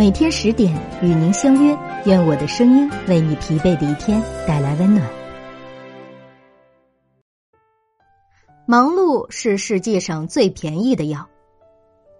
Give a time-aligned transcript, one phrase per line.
[0.00, 5.06] 每天十点与您相约，愿我的声音为你疲惫的一天带来温暖。
[8.66, 11.28] 忙碌是世界上最便宜的药。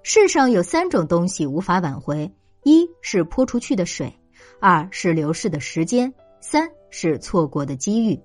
[0.02, 2.30] 世上有三种东西无法挽回：
[2.64, 4.12] 一是泼出去的水，
[4.60, 6.12] 二是流逝的时间，
[6.42, 8.20] 三是错过的机遇。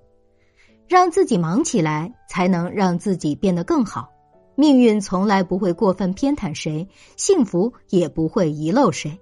[0.89, 4.09] 让自己忙起来，才能让自己变得更好。
[4.55, 9.17] 命运从来不会过分偏袒谁，幸福也不会遗漏谁。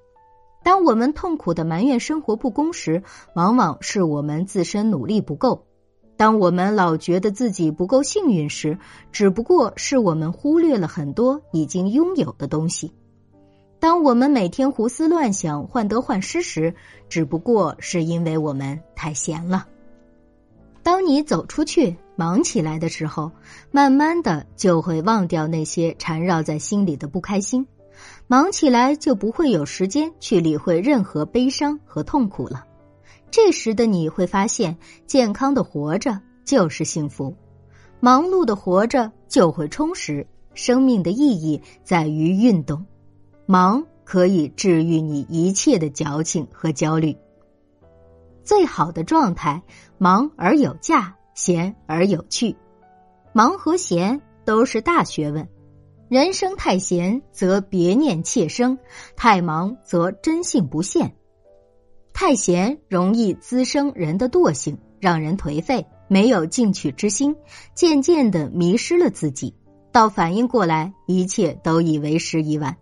[0.63, 3.04] 当我们痛苦的埋怨生活不公时，
[3.35, 5.66] 往往是我们自身努力不够；
[6.16, 8.77] 当我们老觉得自己不够幸运时，
[9.12, 12.94] 只不过是我们忽略了很多已经拥有的东西；
[13.80, 16.73] 当我们每天胡思乱想、患得患失时，
[17.09, 19.68] 只不过是因为我们太闲了。
[20.82, 23.32] 当你走出去、忙起来的时候，
[23.71, 27.68] 慢慢的就会忘掉那些缠绕在心里的不开心。
[28.27, 32.65] 忙起来就不会有时间去理会任何悲伤和痛苦了。
[33.32, 37.35] 这时的你会发现，健康的活着就是幸福，
[37.99, 40.27] 忙碌的活着就会充实。
[40.54, 42.85] 生命的意义在于运动，
[43.48, 47.18] 忙可以治愈你一切的矫情和焦虑。
[48.43, 49.63] 最好的状态，
[49.98, 52.55] 忙而有价，闲而有趣。
[53.31, 55.48] 忙和闲都是大学问。
[56.09, 58.77] 人生太闲，则别念妾生；
[59.15, 61.15] 太忙，则真性不现。
[62.13, 67.35] 太闲容易滋生人的惰性，让人颓废，没有进取之心，
[67.74, 69.56] 渐渐的迷失了自己。
[69.91, 72.78] 到反应过来，一切都已为时已晚。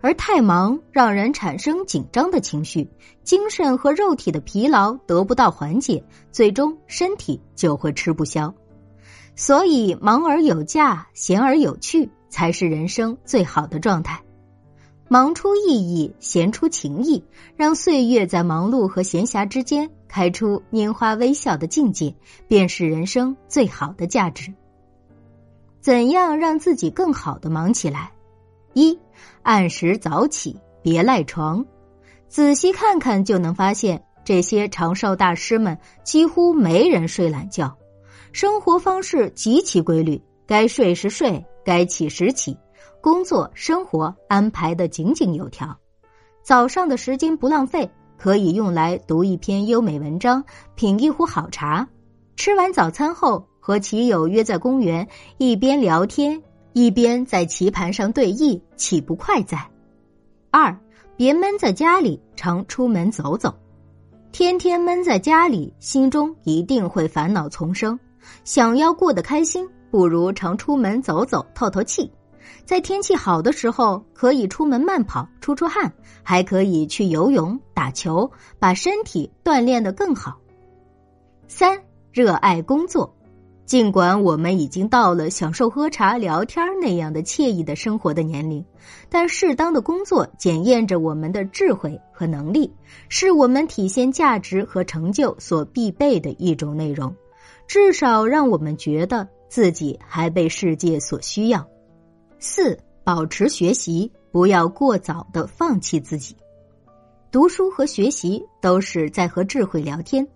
[0.00, 2.90] 而太忙，让人产生紧张的情绪，
[3.22, 8.52] 精神和肉体的疲劳得不到缓解，最终身体就会吃不消。
[9.36, 12.10] 所以，忙而有价，闲而有趣。
[12.32, 14.22] 才是人生最好的状态，
[15.06, 17.22] 忙出意义，闲出情谊，
[17.56, 22.14] 让岁月在忙碌和闲暇之间开出拈花微笑的境界，
[22.48, 24.54] 便是人生最好的价值。
[25.82, 28.10] 怎样让自己更好的忙起来？
[28.72, 28.98] 一，
[29.42, 31.66] 按时早起，别赖床。
[32.28, 37.76] 仔细看看就能发现，这些长寿大师们几乎没人睡懒觉，
[38.32, 41.42] 生活方式极其规律，该睡时睡。
[41.64, 42.54] 该起时起，
[43.00, 45.74] 工作生活安排的井井有条。
[46.42, 51.88] 早上的时间不浪费，可以用来读一篇优美文章，品一壶好茶。
[52.36, 55.08] 吃完早餐后，和棋友约在公园，
[55.38, 56.42] 一边聊天
[56.74, 59.66] 一边在棋盘上对弈，岂不快哉？
[60.50, 60.78] 二，
[61.16, 63.54] 别闷在家里，常出门走走。
[64.32, 67.98] 天天闷在家里，心中一定会烦恼丛生。
[68.44, 69.66] 想要过得开心。
[69.92, 72.10] 不如常出门走走，透透气。
[72.64, 75.92] 在天气好的时候，可以出门慢跑，出出汗，
[76.22, 80.38] 还可以去游泳、打球，把身体锻炼得更好。
[81.46, 81.78] 三、
[82.10, 83.14] 热爱工作。
[83.66, 88.64] 尽管我们已经到了享受喝茶、聊天那样的惬意的生活的年龄，
[89.10, 92.72] 但适当的工作检验着我们的智慧和能力，
[93.10, 97.14] 是我们体现价值和成就所必备的一种内容。
[97.66, 99.28] 至少让我们觉得。
[99.52, 101.68] 自己还被世界所需要。
[102.38, 106.34] 四、保持学习，不要过早的放弃自己。
[107.30, 110.26] 读书和学习都是在和智慧聊天，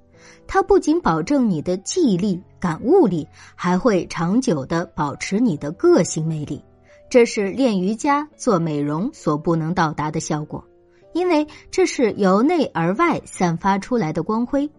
[0.47, 6.63] 它不仅保证你的记忆力、感悟力，还会长久的保持你的个性魅力。
[7.09, 10.63] 这是练瑜伽、做美容所不能到达的效果，
[11.15, 14.71] 因为这是由内而外散发出来的光辉。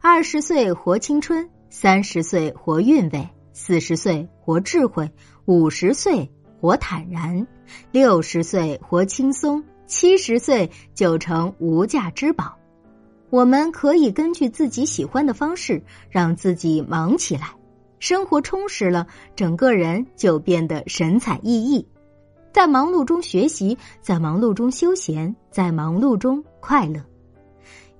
[0.00, 3.28] 二十岁活青春，三十岁活韵味。
[3.58, 5.10] 四十岁活智慧，
[5.46, 6.30] 五十岁
[6.60, 7.44] 活坦然，
[7.90, 12.56] 六十岁活轻松，七十岁就成无价之宝。
[13.30, 17.48] 我们可以根据自己喜欢的方式，让自己忙起来，
[17.98, 21.84] 生活充实了，整个人就变得神采奕奕。
[22.52, 27.04] 在忙碌中学习，在忙碌中休闲，在忙碌中快乐。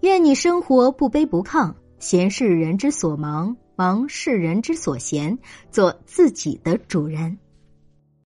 [0.02, 3.56] 愿你生活不卑不亢，闲是人之所忙。
[3.78, 5.38] 忙世人之所嫌，
[5.70, 7.38] 做自己的主人。